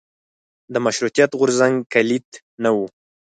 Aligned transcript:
د 0.73 0.75
مشروطیت 0.85 1.31
غورځنګ 1.39 1.75
کلیت 1.93 2.29
نه 2.63 2.69
و. 2.75 2.77